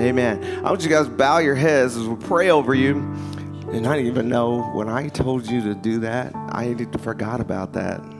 Amen. 0.00 0.42
I 0.64 0.70
want 0.70 0.82
you 0.82 0.88
guys 0.88 1.06
to 1.06 1.12
bow 1.12 1.38
your 1.38 1.54
heads 1.54 1.96
as 1.96 2.06
we 2.06 2.16
pray 2.16 2.50
over 2.50 2.74
you. 2.74 2.96
And 3.70 3.86
I 3.86 3.96
didn't 3.96 4.10
even 4.10 4.28
know 4.28 4.62
when 4.72 4.88
I 4.88 5.08
told 5.08 5.46
you 5.46 5.62
to 5.62 5.74
do 5.74 6.00
that, 6.00 6.34
I 6.34 6.74
forgot 6.98 7.40
about 7.40 7.74
that 7.74 8.19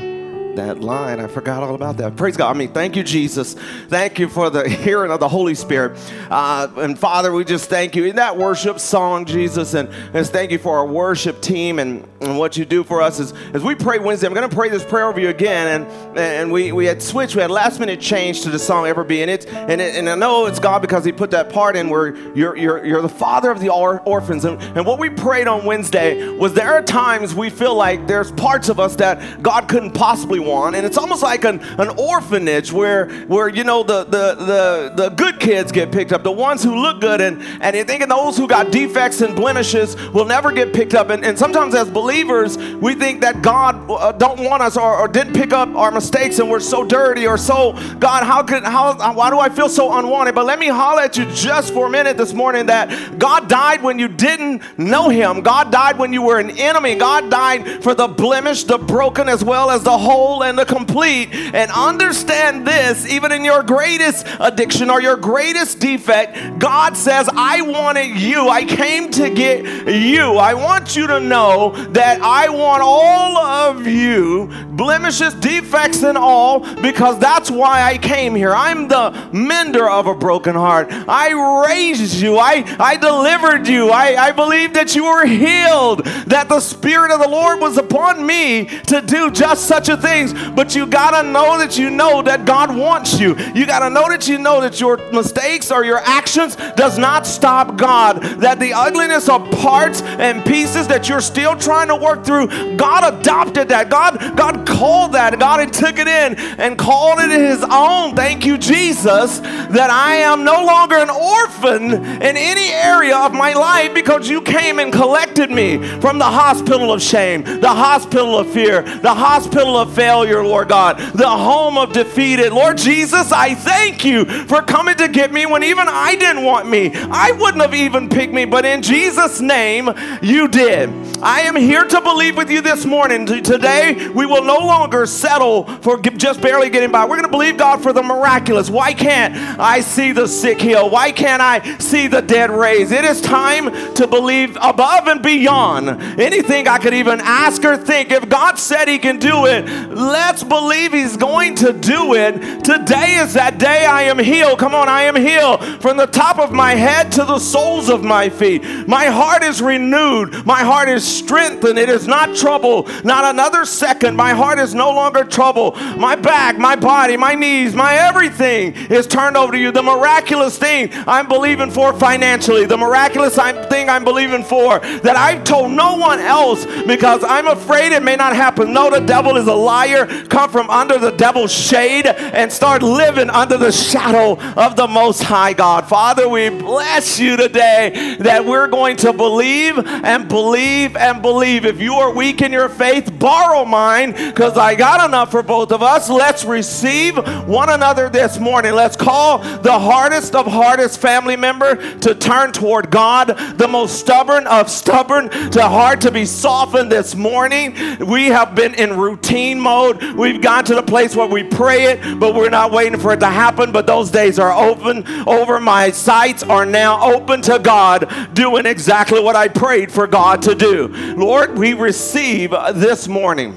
that 0.57 0.81
line. 0.81 1.21
I 1.21 1.27
forgot 1.27 1.62
all 1.62 1.75
about 1.75 1.97
that. 1.99 2.17
Praise 2.17 2.37
God. 2.37 2.55
I 2.55 2.59
mean, 2.59 2.73
thank 2.73 2.97
you, 2.97 3.03
Jesus. 3.03 3.55
Thank 3.89 4.19
you 4.19 4.29
for 4.29 4.51
the 4.51 4.69
hearing 4.69 5.11
of 5.11 5.21
the 5.21 5.29
Holy 5.29 5.55
Spirit. 5.55 5.99
Uh, 6.30 6.69
and 6.77 6.99
Father, 6.99 7.33
we 7.33 7.45
just 7.45 7.71
thank 7.71 7.95
you 7.95 8.07
in 8.07 8.16
that 8.16 8.37
worship 8.37 8.79
song, 8.79 9.25
Jesus. 9.25 9.75
And, 9.75 9.89
and 10.15 10.27
thank 10.27 10.51
you 10.51 10.59
for 10.59 10.79
our 10.79 10.87
worship 10.87 11.41
team 11.41 11.79
and, 11.79 12.07
and 12.21 12.39
what 12.39 12.57
you 12.57 12.65
do 12.65 12.83
for 12.84 13.01
us. 13.01 13.21
As, 13.21 13.33
as 13.55 13.62
we 13.62 13.75
pray 13.75 13.98
Wednesday, 13.98 14.27
I'm 14.27 14.34
going 14.34 14.48
to 14.48 14.55
pray 14.55 14.69
this 14.69 14.84
prayer 14.84 15.09
over 15.09 15.21
you 15.21 15.29
again. 15.29 15.83
And, 15.83 16.19
and 16.19 16.53
we, 16.53 16.73
we 16.73 16.87
had 16.87 17.03
switched, 17.03 17.37
we 17.37 17.43
had 17.43 17.51
last 17.51 17.80
minute 17.80 18.01
change 18.01 18.43
to 18.43 18.51
the 18.51 18.59
song 18.59 18.87
Ever 18.87 19.05
Be. 19.05 19.23
And, 19.23 19.30
it, 19.30 19.46
and, 19.46 19.80
it, 19.80 19.95
and 19.95 20.09
I 20.09 20.17
know 20.17 20.46
it's 20.46 20.59
God 20.59 20.82
because 20.82 21.05
He 21.05 21.12
put 21.12 21.30
that 21.30 21.51
part 21.51 21.77
in 21.77 21.89
where 21.89 22.17
you're, 22.35 22.57
you're, 22.57 22.85
you're 22.85 23.03
the 23.03 23.09
father 23.09 23.51
of 23.51 23.61
the 23.61 23.69
or- 23.69 24.01
orphans. 24.01 24.45
And, 24.45 24.60
and 24.77 24.85
what 24.85 24.98
we 24.98 25.10
prayed 25.10 25.46
on 25.46 25.65
Wednesday 25.65 26.29
was 26.29 26.55
there 26.55 26.73
are 26.74 26.82
times 26.82 27.35
we 27.35 27.51
feel 27.51 27.74
like 27.74 28.07
there's 28.07 28.32
parts 28.32 28.69
of 28.69 28.80
us 28.80 28.96
that 28.96 29.43
God 29.43 29.69
couldn't 29.69 29.93
possibly 29.93 30.40
want. 30.43 30.77
And 30.77 30.87
it's 30.87 30.99
almost 30.99 31.23
like 31.23 31.45
an, 31.45 31.61
an 31.79 31.91
orphanage 31.91 32.73
where, 32.73 33.09
where 33.27 33.49
you 33.49 33.65
know, 33.65 33.83
the, 33.83 34.05
the, 34.05 34.35
the, 34.35 34.93
the 34.97 35.09
good 35.11 35.41
kids 35.41 35.73
get 35.73 35.93
picked 35.93 36.13
up, 36.13 36.23
the 36.23 36.33
ones 36.33 36.63
who 36.63 36.75
look 36.75 37.01
good. 37.01 37.21
And, 37.21 37.43
and 37.61 37.77
you're 37.77 37.85
thinking 37.85 38.09
those 38.09 38.37
who 38.37 38.47
got 38.47 38.71
defects 38.71 39.21
and 39.21 39.35
blemishes 39.35 39.97
will 40.11 40.25
never 40.25 40.53
get 40.53 40.73
picked 40.73 40.95
up. 40.95 41.11
And, 41.11 41.25
and 41.25 41.39
sometimes 41.39 41.75
as 41.75 41.91
believers, 41.91 42.57
we 42.57 42.95
think 42.95 43.21
that 43.21 43.43
God 43.43 43.91
uh, 43.91 44.13
don't 44.13 44.41
want 44.41 44.63
us 44.63 44.77
or, 44.77 44.97
or 44.97 45.09
didn't 45.09 45.35
pick 45.35 45.53
up 45.53 45.69
our 45.75 45.91
mistakes 45.91 46.39
and 46.39 46.51
we're 46.51 46.61
so 46.61 46.85
dirty 46.85 47.27
or 47.27 47.38
so, 47.38 47.73
God, 47.99 48.25
how 48.25 48.43
could, 48.43 48.65
how, 48.65 49.13
why 49.15 49.30
do 49.30 49.38
I 49.38 49.49
feel 49.49 49.69
so 49.69 49.97
unwanted? 49.99 50.35
But 50.35 50.47
let 50.47 50.59
me 50.59 50.69
holler 50.69 51.02
at 51.02 51.16
you 51.16 51.27
just 51.33 51.73
for 51.73 51.87
a 51.87 51.91
minute 51.91 52.16
this 52.16 52.33
morning 52.33 52.66
that 52.66 53.19
God 53.19 53.49
died 53.49 53.83
when 53.83 53.99
you 53.99 54.09
didn't 54.09 54.63
know 54.79 55.09
Him. 55.09 55.41
God 55.41 55.73
died 55.73 55.99
when 55.99 56.13
you 56.13 56.23
were 56.23 56.38
an 56.38 56.51
enemy. 56.51 56.95
God 56.95 57.30
died 57.30 57.82
for 57.82 57.95
the 57.95 58.09
blemish, 58.09 58.65
the 58.65 58.79
broken, 58.79 59.29
as 59.29 59.43
well 59.43 59.71
as 59.71 59.82
the 59.82 59.97
whole 59.97 60.29
and 60.42 60.59
the 60.59 60.64
complete. 60.64 61.28
And 61.32 61.70
understand 61.70 62.66
this 62.66 63.06
even 63.06 63.32
in 63.32 63.45
your 63.45 63.62
greatest 63.62 64.26
addiction 64.38 64.91
or 64.91 65.03
your 65.03 65.16
greatest 65.16 65.81
defect, 65.81 66.59
God 66.59 66.97
says, 66.97 67.28
I 67.32 67.62
wanted 67.62 68.16
you. 68.16 68.48
I 68.48 68.64
came 68.64 69.10
to 69.12 69.31
get 69.31 69.64
you. 69.88 70.36
I 70.36 70.54
want 70.54 70.97
you 70.97 71.06
to 71.06 71.20
know 71.20 71.72
that 71.91 72.20
I 72.22 72.48
want 72.48 72.82
all 72.82 73.36
of 73.36 73.86
you, 73.86 74.48
blemishes, 74.70 75.34
defects, 75.34 76.03
and 76.03 76.16
all, 76.16 76.60
because 76.81 77.19
that's 77.19 77.50
why 77.50 77.82
I 77.82 77.98
came 77.98 78.34
here. 78.34 78.53
I'm 78.53 78.88
the 78.88 79.10
mender 79.32 79.88
of 79.88 80.06
a 80.06 80.14
broken 80.14 80.54
heart. 80.54 80.88
I 80.91 81.66
raised 81.69 82.20
you. 82.20 82.38
I, 82.38 82.64
I 82.78 82.97
delivered 82.97 83.66
you. 83.69 83.91
I, 83.91 84.28
I 84.28 84.32
believe 84.32 84.75
that 84.75 84.94
you 84.94 85.04
were 85.04 85.26
healed, 85.26 86.04
that 86.26 86.48
the 86.48 86.60
Spirit 86.60 87.10
of 87.10 87.20
the 87.20 87.28
Lord 87.28 87.60
was 87.60 87.76
upon 87.76 88.25
me 88.25 88.66
to 88.86 89.00
do 89.00 89.31
just 89.31 89.66
such 89.66 89.88
a 89.88 89.97
things. 90.26 90.50
But 90.50 90.75
you 90.75 90.87
got 90.87 91.21
to 91.21 91.28
know 91.28 91.59
that 91.59 91.78
you 91.78 91.91
know 91.91 92.22
that 92.22 92.44
God 92.44 92.75
wants 92.75 93.19
you. 93.19 93.37
You 93.54 93.66
got 93.66 93.81
to 93.81 93.91
know 93.91 94.09
that 94.09 94.28
you 94.28 94.38
know 94.38 94.60
that 94.60 94.81
your 94.81 94.99
mistakes 95.12 95.71
or 95.71 95.84
your 95.84 95.99
actions 95.99 96.56
does 96.76 96.99
not 96.99 97.26
stop 97.26 97.76
God. 97.76 98.22
That 98.41 98.59
the 98.59 98.72
ugliness 98.72 99.28
of 99.28 99.50
parts 99.50 100.03
and 100.03 100.44
pieces 100.44 100.88
that 100.88 101.09
you're 101.09 101.21
still 101.21 101.56
trying 101.56 101.88
to 101.88 101.97
work 101.97 102.25
through, 102.25 102.76
God 102.76 103.15
adopted 103.21 103.69
that. 103.69 103.91
God, 103.91 104.37
God 104.37 104.66
called 104.66 105.12
that. 105.12 105.38
God 105.38 105.60
took 105.72 105.98
it 105.98 106.09
in 106.09 106.34
and 106.59 106.78
called 106.78 107.21
it 107.21 107.31
his 107.31 107.62
own. 107.71 108.15
Thank 108.15 108.47
you, 108.47 108.59
Jesus, 108.59 109.41
that 109.41 109.91
I 109.91 110.16
am 110.16 110.44
no 110.44 110.65
longer 110.65 110.97
an 110.97 111.10
orphan 111.10 111.93
in 111.93 112.37
any 112.37 112.71
area 112.71 113.16
of 113.16 113.32
my 113.32 113.53
life 113.53 113.94
because 113.94 114.28
you 114.28 114.41
came 114.43 114.78
and 114.78 114.93
collected 114.93 115.50
me 115.50 115.78
from 116.00 116.19
the 116.19 116.25
hospital 116.25 116.93
of 116.93 117.03
shame, 117.03 117.43
the 117.43 117.69
hospital 117.69 118.38
of 118.38 118.50
fear, 118.50 118.82
the 118.82 119.15
hospital 119.15 119.76
of 119.76 119.92
failure, 119.94 120.09
Lord 120.10 120.69
God, 120.69 120.98
the 121.15 121.28
home 121.28 121.78
of 121.78 121.93
defeated. 121.93 122.53
Lord 122.53 122.78
Jesus, 122.78 123.32
I 123.32 123.54
thank 123.54 124.04
you 124.04 124.25
for 124.25 124.62
coming 124.62 124.97
to 124.97 125.09
get 125.09 125.32
me 125.32 125.47
when 125.47 125.62
even 125.62 125.87
I 125.88 126.16
didn't 126.16 126.44
want 126.44 126.69
me. 126.69 126.91
I 126.94 127.32
wouldn't 127.32 127.62
have 127.62 127.75
even 127.75 128.09
picked 128.09 128.32
me, 128.32 128.44
but 128.44 128.65
in 128.65 128.82
Jesus' 128.82 129.41
name, 129.41 129.91
you 130.20 130.49
did. 130.49 130.91
I 131.22 131.42
am 131.42 131.54
here 131.54 131.84
to 131.84 132.00
believe 132.00 132.36
with 132.36 132.50
you 132.50 132.62
this 132.62 132.86
morning. 132.86 133.26
Today, 133.26 134.08
we 134.08 134.25
will 134.25 134.42
no 134.42 134.58
longer 134.58 135.04
settle 135.04 135.64
for 135.64 136.00
just 136.00 136.41
barely 136.41 136.70
getting 136.70 136.91
by. 136.91 137.04
We're 137.04 137.16
going 137.16 137.25
to 137.25 137.28
believe 137.28 137.58
God 137.58 137.82
for 137.82 137.92
the 137.92 138.03
miraculous. 138.03 138.70
Why 138.70 138.94
can't 138.94 139.36
I 139.60 139.81
see 139.81 140.12
the 140.12 140.26
sick 140.26 140.60
heal? 140.60 140.88
Why 140.88 141.12
can't 141.12 141.42
I 141.42 141.76
see 141.78 142.06
the 142.06 142.22
dead 142.22 142.50
raised? 142.50 142.92
It 142.92 143.04
is 143.04 143.20
time 143.20 143.94
to 143.97 144.06
believe 144.06 144.56
above 144.62 145.08
and 145.08 145.22
beyond 145.22 145.91
anything 146.19 146.69
I 146.69 146.78
could 146.78 146.94
even 146.94 147.20
ask 147.20 147.64
or 147.66 147.76
think. 147.76 148.12
If 148.12 148.31
God 148.31 148.58
said 148.58 148.88
He 148.88 148.98
can 148.98 149.19
do 149.19 149.44
it, 149.44 149.69
let's 149.91 150.42
believe 150.42 150.92
He's 150.92 151.19
going 151.19 151.54
to 151.56 151.75
do 151.75 152.14
it. 152.14 152.64
Today 152.64 153.16
is 153.16 153.34
that 153.34 153.58
day 153.58 153.84
I 153.84 154.02
am 154.04 154.19
healed. 154.19 154.58
Come 154.58 154.75
on, 154.75 154.88
I 154.88 155.02
am 155.02 155.16
healed 155.16 155.62
from 155.82 155.98
the 155.98 156.06
top 156.06 156.38
of 156.38 156.50
my 156.50 156.75
head 156.75 157.12
to 157.12 157.25
the 157.26 157.38
soles 157.38 157.91
of 157.91 158.02
my 158.02 158.31
feet. 158.31 158.64
My 158.88 159.06
heart 159.06 159.42
is 159.42 159.60
renewed. 159.60 160.47
My 160.47 160.60
heart 160.60 160.88
is 160.88 161.09
strengthened. 161.19 161.78
It 161.78 161.88
is 161.88 162.06
not 162.06 162.37
trouble. 162.37 162.88
Not 163.04 163.25
another 163.25 163.65
second. 163.65 164.16
My 164.16 164.31
heart 164.31 164.59
is 164.59 164.75
no 164.75 164.91
longer 164.91 165.25
trouble. 165.25 165.72
My 165.97 166.16
back, 166.16 166.59
my 166.59 166.76
body, 166.76 167.16
my 167.16 167.34
knees, 167.34 167.75
my 167.75 167.94
everything 167.94 168.75
is 168.91 169.06
turned 169.06 169.37
over 169.37 169.53
to 169.53 169.59
you. 169.59 169.72
The 169.72 169.82
miraculous 169.82 170.59
thing 170.59 170.91
I'm 171.06 171.28
believing 171.28 171.70
for 171.70 171.93
financially, 171.99 172.66
the 172.66 172.76
miraculous 172.76 173.37
thing 173.69 173.88
I'm 173.88 174.04
believing 174.04 174.44
for 174.44 174.78
that 174.78 175.16
I've 175.16 175.44
told 175.44 175.72
no 175.72 175.97
one 175.97 176.19
else 176.19 176.66
because 176.87 177.25
I'm 177.25 177.47
afraid 177.47 177.93
it 177.93 178.03
may 178.03 178.16
not 178.16 178.34
happen. 178.34 178.72
No, 178.72 178.91
the 178.91 179.00
devil 179.00 179.37
is 179.37 179.47
a 179.47 179.54
liar. 179.54 180.06
Come 180.26 180.50
from 180.50 180.70
under 180.70 180.99
the 180.99 181.10
devil's 181.10 181.53
shade 181.53 182.06
and 182.06 182.53
start 182.53 182.82
living 182.82 183.31
under 183.31 183.56
the 183.56 183.72
shadow 183.72 184.38
of 184.56 184.76
the 184.76 184.87
Most 184.87 185.22
High 185.22 185.53
God. 185.53 185.88
Father, 185.88 186.28
we 186.28 186.49
bless 186.49 187.19
you 187.19 187.37
today 187.37 188.16
that 188.20 188.44
we're 188.44 188.69
going 188.69 188.97
to 188.99 189.12
believe 189.12 189.78
and 189.78 190.28
believe 190.28 190.97
and 191.00 191.22
believe. 191.22 191.65
If 191.65 191.81
you 191.81 191.94
are 191.94 192.12
weak 192.12 192.43
in 192.43 192.53
your 192.53 192.69
faith, 192.69 193.19
borrow 193.19 193.65
mine 193.65 194.12
because 194.12 194.56
I 194.56 194.75
got 194.75 195.09
enough 195.09 195.31
for 195.31 195.43
both 195.43 195.72
of 195.72 195.83
us. 195.83 196.11
Let's 196.11 196.44
receive 196.44 197.16
one 197.49 197.71
another 197.71 198.09
this 198.09 198.38
morning. 198.38 198.75
Let's 198.75 198.97
call 198.97 199.38
the 199.38 199.78
hardest 199.78 200.34
of 200.34 200.47
hardest 200.47 201.00
family 201.00 201.37
member 201.37 201.99
to 202.00 202.15
turn 202.15 202.53
toward 202.53 202.91
God, 202.91 203.28
the 203.56 203.66
most 203.66 203.99
stubborn 203.99 204.47
of 204.47 204.71
stubborn 204.71 205.31
to 205.31 205.62
hard 205.62 206.00
to 206.03 206.11
be 206.11 206.25
softened 206.25 206.93
this 206.93 207.15
morning. 207.15 207.75
We 208.06 208.27
have 208.27 208.55
been 208.55 208.75
in 208.75 208.97
routine 208.97 209.59
mode. 209.59 210.03
We've 210.15 210.43
gone 210.43 210.65
to 210.65 210.75
the 210.75 210.82
place 210.82 211.17
where 211.17 211.27
we 211.27 211.43
pray 211.44 211.84
it, 211.84 212.21
but 212.21 212.34
we're 212.34 212.50
not 212.50 212.72
waiting 212.72 212.99
for 212.99 213.12
it 213.12 213.21
to 213.21 213.27
happen. 213.27 213.72
But 213.72 213.87
those 213.87 214.11
days 214.11 214.38
are 214.38 214.53
open 214.53 215.06
over. 215.27 215.61
My 215.61 215.91
sights 215.91 216.43
are 216.43 216.67
now 216.67 217.03
open 217.15 217.41
to 217.43 217.59
God, 217.59 218.34
doing 218.34 218.67
exactly 218.67 219.21
what 219.21 219.37
I 219.37 219.49
prayed 219.49 219.91
for 219.91 220.06
God 220.06 220.43
to 220.43 220.55
do. 220.55 220.89
Lord, 220.90 221.56
we 221.56 221.74
receive 221.74 222.50
this 222.74 223.06
morning. 223.06 223.54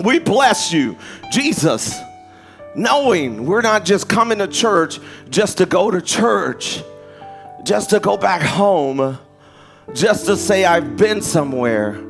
We 0.00 0.18
bless 0.18 0.72
you, 0.72 0.96
Jesus, 1.32 1.98
knowing 2.74 3.46
we're 3.46 3.62
not 3.62 3.84
just 3.84 4.08
coming 4.08 4.38
to 4.38 4.46
church 4.46 5.00
just 5.28 5.58
to 5.58 5.66
go 5.66 5.90
to 5.90 6.00
church, 6.00 6.82
just 7.64 7.90
to 7.90 8.00
go 8.00 8.16
back 8.16 8.42
home, 8.42 9.18
just 9.92 10.26
to 10.26 10.36
say 10.36 10.64
I've 10.64 10.96
been 10.96 11.20
somewhere. 11.20 12.00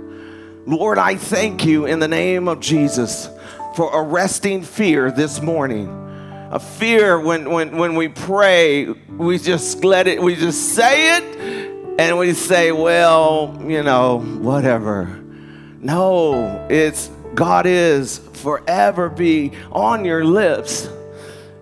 Lord, 0.67 0.99
I 0.99 1.17
thank 1.17 1.65
you 1.65 1.87
in 1.87 1.99
the 1.99 2.09
name 2.09 2.47
of 2.47 2.61
Jesus 2.61 3.29
for 3.75 3.91
arresting 3.93 4.63
fear 4.63 5.11
this 5.11 5.41
morning. 5.41 5.89
A 6.51 6.59
fear 6.59 7.19
when, 7.19 7.51
when, 7.51 7.79
when 7.79 7.95
we 7.95 8.09
pray, 8.09 8.87
we 8.87 9.39
just 9.39 9.83
let 9.85 10.07
it, 10.07 10.21
we 10.21 10.37
just 10.37 10.75
say 10.75 11.17
it 11.17 11.62
and 11.99 12.19
we 12.19 12.33
say, 12.33 12.73
well, 12.73 13.63
you 13.67 13.83
know, 13.83 14.21
whatever. 14.21 15.21
No, 15.81 16.67
it's 16.71 17.09
God 17.35 17.67
is 17.67 18.19
forever 18.19 19.09
be 19.09 19.53
on 19.71 20.05
your 20.05 20.25
lips. 20.25 20.89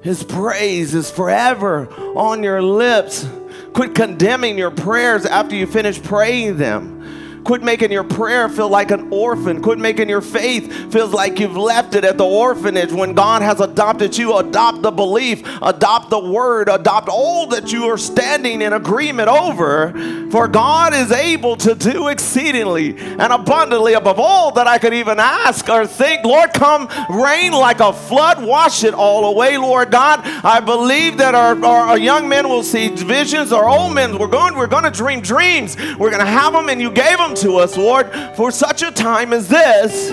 His 0.03 0.23
praise 0.23 0.95
is 0.95 1.11
forever 1.11 1.89
on 2.17 2.43
your 2.43 2.63
lips. 2.63 3.27
Quit 3.73 3.95
condemning 3.95 4.59
your 4.59 4.71
prayers 4.71 5.27
after 5.27 5.55
you 5.55 5.67
finish 5.67 6.03
praying 6.03 6.57
them. 6.57 7.01
Quit 7.45 7.63
making 7.63 7.91
your 7.91 8.05
prayer 8.05 8.49
feel 8.49 8.69
like 8.69 8.91
an 8.91 9.09
orphan. 9.13 9.63
Quit 9.63 9.79
making 9.79 10.09
your 10.09 10.21
faith 10.21 10.93
feels 10.93 11.13
like 11.13 11.39
you've 11.41 11.57
left 11.57 11.95
it 11.95 12.05
at 12.05 12.19
the 12.19 12.25
orphanage 12.25 12.93
when 12.93 13.15
God 13.15 13.43
has 13.43 13.61
adopted 13.61 14.17
you. 14.17 14.37
Adopt 14.37 14.83
the 14.83 14.91
belief, 14.91 15.43
adopt 15.63 16.11
the 16.11 16.19
word, 16.19 16.69
adopt 16.69 17.09
all 17.09 17.47
that 17.49 17.73
you 17.73 17.87
are 17.87 17.99
standing 17.99 18.63
in 18.63 18.73
agreement 18.73 19.29
over. 19.29 19.93
For 20.31 20.47
God 20.47 20.95
is 20.95 21.11
able 21.11 21.57
to 21.57 21.75
do 21.75 22.09
exceedingly 22.09 22.97
and 22.97 23.33
abundantly 23.33 23.95
above 23.95 24.21
all 24.21 24.53
that 24.53 24.69
I 24.69 24.79
could 24.79 24.95
even 24.95 25.19
ask 25.19 25.69
or 25.69 25.87
think. 25.87 26.25
Lord, 26.25 26.53
come 26.53 26.89
rain 27.11 27.53
like 27.53 27.81
a 27.81 27.93
flood, 27.93 28.43
wash 28.43 28.85
it 28.85 28.95
all 28.95 29.33
away, 29.33 29.59
Lord 29.59 29.91
God. 29.91 30.21
I 30.25 30.61
believe 30.61 31.19
that 31.19 31.35
our, 31.35 31.63
our, 31.65 31.89
our 31.89 31.99
young 31.99 32.29
men 32.29 32.49
will 32.49 32.63
see 32.63 32.89
visions, 32.89 33.53
our 33.53 33.69
old 33.69 33.95
men, 33.95 34.19
we're 34.19 34.29
going, 34.29 34.55
we're 34.55 34.69
going 34.69 34.85
to 34.85 34.91
dream 34.91 35.21
dreams. 35.21 35.77
We're 35.77 36.11
going 36.11 36.25
to 36.25 36.27
have 36.27 36.53
them, 36.53 36.69
and 36.69 36.81
you 36.81 36.93
gave 36.93 37.19
them 37.19 37.35
to 37.37 37.57
us, 37.57 37.77
Lord, 37.77 38.13
for 38.37 38.53
such 38.53 38.83
a 38.83 38.93
time 38.93 39.33
as 39.33 39.49
this. 39.49 40.11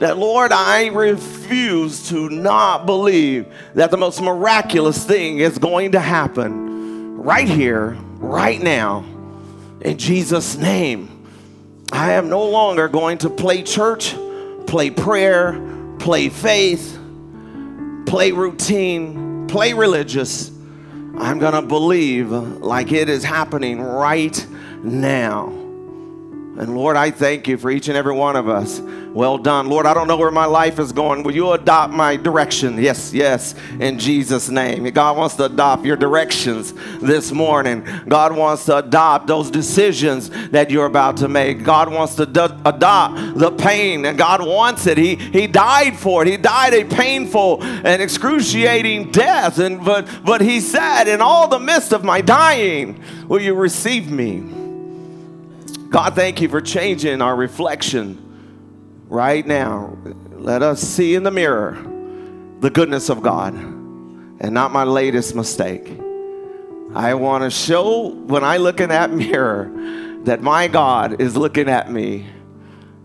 That, 0.00 0.18
Lord, 0.18 0.52
I 0.52 0.88
refuse 0.88 2.08
to 2.10 2.28
not 2.28 2.84
believe 2.84 3.46
that 3.74 3.90
the 3.90 3.96
most 3.96 4.20
miraculous 4.20 5.04
thing 5.04 5.38
is 5.38 5.56
going 5.56 5.92
to 5.92 6.00
happen 6.00 7.16
right 7.16 7.48
here, 7.48 7.96
right 8.18 8.60
now, 8.60 9.06
in 9.86 9.98
Jesus' 9.98 10.56
name. 10.56 11.08
I 11.92 12.14
am 12.14 12.28
no 12.28 12.44
longer 12.44 12.88
going 12.88 13.18
to 13.18 13.30
play 13.30 13.62
church, 13.62 14.16
play 14.66 14.90
prayer, 14.90 15.60
play 16.00 16.28
faith, 16.28 16.98
play 18.04 18.32
routine, 18.32 19.46
play 19.46 19.74
religious. 19.74 20.50
I'm 21.16 21.38
going 21.38 21.54
to 21.54 21.62
believe 21.62 22.32
like 22.32 22.90
it 22.90 23.08
is 23.08 23.22
happening 23.22 23.80
right 23.80 24.44
now. 24.82 25.65
And 26.58 26.74
Lord, 26.74 26.96
I 26.96 27.10
thank 27.10 27.48
you 27.48 27.58
for 27.58 27.70
each 27.70 27.88
and 27.88 27.96
every 27.98 28.14
one 28.14 28.34
of 28.34 28.48
us. 28.48 28.80
Well 28.80 29.38
done. 29.38 29.68
Lord, 29.68 29.86
I 29.86 29.94
don't 29.94 30.08
know 30.08 30.16
where 30.16 30.30
my 30.30 30.46
life 30.46 30.78
is 30.78 30.92
going. 30.92 31.22
Will 31.22 31.34
you 31.34 31.52
adopt 31.52 31.92
my 31.92 32.16
direction? 32.16 32.78
Yes, 32.78 33.12
yes, 33.14 33.54
in 33.78 33.98
Jesus' 33.98 34.48
name. 34.48 34.84
God 34.90 35.16
wants 35.16 35.36
to 35.36 35.44
adopt 35.44 35.84
your 35.84 35.96
directions 35.96 36.74
this 37.00 37.32
morning. 37.32 37.86
God 38.08 38.36
wants 38.36 38.66
to 38.66 38.78
adopt 38.78 39.26
those 39.26 39.50
decisions 39.50 40.30
that 40.50 40.70
you're 40.70 40.86
about 40.86 41.18
to 41.18 41.28
make. 41.28 41.62
God 41.62 41.90
wants 41.92 42.14
to 42.16 42.26
do- 42.26 42.58
adopt 42.64 43.38
the 43.38 43.50
pain, 43.52 44.04
and 44.04 44.16
God 44.16 44.46
wants 44.46 44.86
it. 44.86 44.98
He, 44.98 45.16
he 45.16 45.46
died 45.46 45.96
for 45.96 46.22
it. 46.22 46.28
He 46.28 46.36
died 46.36 46.74
a 46.74 46.84
painful 46.84 47.62
and 47.62 48.02
excruciating 48.02 49.12
death. 49.12 49.58
And 49.58 49.84
but 49.84 50.08
but 50.24 50.40
he 50.40 50.60
said, 50.60 51.08
in 51.08 51.20
all 51.20 51.48
the 51.48 51.58
midst 51.58 51.92
of 51.92 52.04
my 52.04 52.20
dying, 52.20 53.02
will 53.28 53.40
you 53.40 53.54
receive 53.54 54.10
me? 54.10 54.65
God, 55.90 56.14
thank 56.14 56.40
you 56.40 56.48
for 56.48 56.60
changing 56.60 57.22
our 57.22 57.36
reflection 57.36 59.04
right 59.08 59.46
now. 59.46 59.96
Let 60.32 60.62
us 60.62 60.80
see 60.80 61.14
in 61.14 61.22
the 61.22 61.30
mirror 61.30 61.74
the 62.60 62.70
goodness 62.70 63.08
of 63.08 63.22
God 63.22 63.54
and 63.54 64.50
not 64.52 64.72
my 64.72 64.84
latest 64.84 65.34
mistake. 65.34 66.00
I 66.94 67.14
want 67.14 67.44
to 67.44 67.50
show 67.50 68.08
when 68.08 68.42
I 68.42 68.56
look 68.56 68.80
in 68.80 68.88
that 68.88 69.10
mirror 69.12 69.70
that 70.24 70.42
my 70.42 70.66
God 70.66 71.20
is 71.20 71.36
looking 71.36 71.68
at 71.68 71.90
me. 71.90 72.26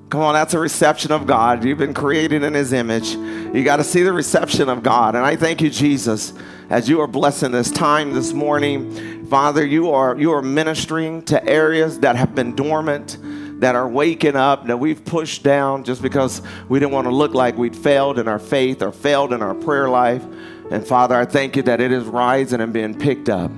Come 0.09 0.21
on, 0.21 0.33
that's 0.33 0.53
a 0.53 0.59
reception 0.59 1.11
of 1.11 1.25
God. 1.25 1.63
You've 1.63 1.77
been 1.77 1.93
created 1.93 2.43
in 2.43 2.53
His 2.53 2.73
image. 2.73 3.11
You 3.11 3.63
got 3.63 3.77
to 3.77 3.83
see 3.83 4.03
the 4.03 4.11
reception 4.11 4.69
of 4.69 4.83
God. 4.83 5.15
And 5.15 5.25
I 5.25 5.35
thank 5.35 5.61
you, 5.61 5.69
Jesus, 5.69 6.33
as 6.71 6.87
you 6.87 7.01
are 7.01 7.07
blessing 7.07 7.51
this 7.51 7.69
time 7.69 8.13
this 8.13 8.31
morning. 8.31 9.25
Father, 9.27 9.65
you 9.65 9.91
are 9.91 10.17
you 10.17 10.31
are 10.31 10.41
ministering 10.41 11.21
to 11.23 11.45
areas 11.45 11.99
that 11.99 12.15
have 12.15 12.33
been 12.33 12.55
dormant, 12.55 13.17
that 13.59 13.75
are 13.75 13.89
waking 13.89 14.37
up, 14.37 14.67
that 14.67 14.77
we've 14.77 15.03
pushed 15.03 15.43
down 15.43 15.83
just 15.83 16.01
because 16.01 16.41
we 16.69 16.79
didn't 16.79 16.93
want 16.93 17.07
to 17.07 17.13
look 17.13 17.33
like 17.33 17.57
we'd 17.57 17.75
failed 17.75 18.17
in 18.17 18.29
our 18.29 18.39
faith 18.39 18.81
or 18.81 18.93
failed 18.93 19.33
in 19.33 19.41
our 19.41 19.53
prayer 19.53 19.89
life. 19.89 20.23
And 20.71 20.87
Father, 20.87 21.13
I 21.13 21.25
thank 21.25 21.57
you 21.57 21.63
that 21.63 21.81
it 21.81 21.91
is 21.91 22.05
rising 22.05 22.61
and 22.61 22.71
being 22.71 22.97
picked 22.97 23.27
up. 23.27 23.51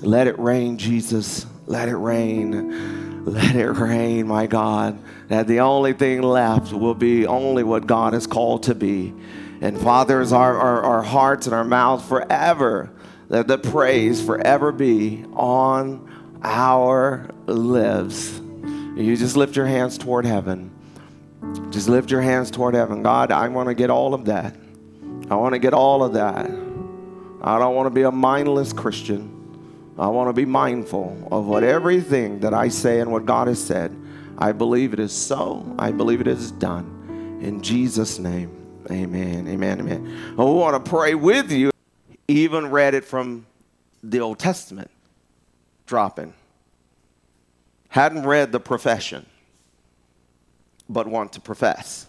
Let 0.00 0.28
it 0.28 0.38
rain, 0.38 0.78
Jesus. 0.78 1.46
Let 1.66 1.88
it 1.88 1.96
rain. 1.96 2.99
Let 3.24 3.54
it 3.54 3.70
rain, 3.70 4.26
my 4.26 4.46
God. 4.46 4.98
That 5.28 5.46
the 5.46 5.60
only 5.60 5.92
thing 5.92 6.22
left 6.22 6.72
will 6.72 6.94
be 6.94 7.26
only 7.26 7.62
what 7.62 7.86
God 7.86 8.12
has 8.14 8.26
called 8.26 8.64
to 8.64 8.74
be. 8.74 9.14
And 9.60 9.78
fathers, 9.78 10.32
our, 10.32 10.56
our, 10.56 10.82
our 10.82 11.02
hearts 11.02 11.46
and 11.46 11.54
our 11.54 11.64
mouths 11.64 12.06
forever 12.06 12.90
let 13.30 13.46
the 13.46 13.58
praise 13.58 14.20
forever 14.20 14.72
be 14.72 15.24
on 15.34 16.38
our 16.42 17.30
lips. 17.46 18.40
You 18.96 19.16
just 19.16 19.36
lift 19.36 19.54
your 19.54 19.66
hands 19.66 19.96
toward 19.96 20.24
heaven. 20.24 20.72
Just 21.70 21.88
lift 21.88 22.10
your 22.10 22.22
hands 22.22 22.50
toward 22.50 22.74
heaven. 22.74 23.04
God, 23.04 23.30
I 23.30 23.46
want 23.46 23.68
to 23.68 23.74
get 23.74 23.88
all 23.88 24.14
of 24.14 24.24
that. 24.24 24.56
I 25.30 25.36
want 25.36 25.52
to 25.52 25.60
get 25.60 25.72
all 25.72 26.02
of 26.02 26.14
that. 26.14 26.46
I 27.40 27.58
don't 27.60 27.76
want 27.76 27.86
to 27.86 27.90
be 27.90 28.02
a 28.02 28.10
mindless 28.10 28.72
Christian. 28.72 29.39
I 30.00 30.08
want 30.08 30.30
to 30.30 30.32
be 30.32 30.46
mindful 30.46 31.28
of 31.30 31.46
what 31.46 31.62
everything 31.62 32.40
that 32.40 32.54
I 32.54 32.68
say 32.68 33.00
and 33.00 33.12
what 33.12 33.26
God 33.26 33.48
has 33.48 33.62
said. 33.62 33.94
I 34.38 34.52
believe 34.52 34.94
it 34.94 34.98
is 34.98 35.12
so. 35.12 35.76
I 35.78 35.92
believe 35.92 36.22
it 36.22 36.26
is 36.26 36.50
done. 36.52 37.38
In 37.42 37.60
Jesus' 37.60 38.18
name, 38.18 38.50
amen. 38.90 39.46
Amen. 39.46 39.78
Amen. 39.78 40.34
I 40.38 40.42
want 40.42 40.82
to 40.82 40.90
pray 40.90 41.14
with 41.14 41.52
you 41.52 41.70
even 42.28 42.70
read 42.70 42.94
it 42.94 43.04
from 43.04 43.46
the 44.02 44.20
Old 44.20 44.38
Testament, 44.38 44.90
dropping. 45.86 46.32
Hadn't 47.88 48.24
read 48.24 48.52
the 48.52 48.60
profession, 48.60 49.26
but 50.88 51.06
want 51.06 51.32
to 51.34 51.40
profess. 51.40 52.06